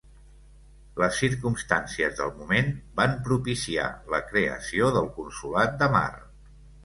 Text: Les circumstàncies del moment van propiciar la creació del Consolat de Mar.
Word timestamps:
Les 1.01 1.17
circumstàncies 1.23 2.15
del 2.21 2.31
moment 2.39 2.71
van 3.01 3.13
propiciar 3.27 3.85
la 4.15 4.23
creació 4.33 4.89
del 4.99 5.11
Consolat 5.19 5.77
de 5.83 5.91
Mar. 5.97 6.09